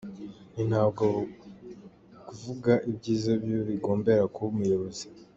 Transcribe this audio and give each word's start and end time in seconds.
Nti 0.51 0.61
ntabwo 0.69 1.05
kuvuga 2.27 2.71
ibyiza 2.89 3.31
by’igihugu 3.41 3.69
bigombera 3.71 4.23
kuba 4.33 4.49
umuyobozi. 4.53 5.05